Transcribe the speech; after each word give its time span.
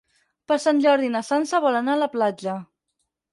Per 0.51 0.55
Sant 0.61 0.79
Jordi 0.85 1.09
na 1.17 1.21
Sança 1.27 1.61
vol 1.67 1.77
anar 1.81 1.95
a 1.97 2.01
la 2.05 2.09
platja. 2.17 2.57